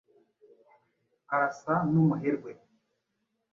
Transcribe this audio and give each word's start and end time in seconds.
Arasa 1.33 1.73
numuherwe. 1.91 2.51